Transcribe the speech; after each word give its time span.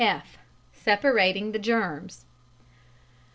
](f) 0.01 0.39
_Separating 0.83 1.53
the 1.53 1.59
Germs. 1.59 2.25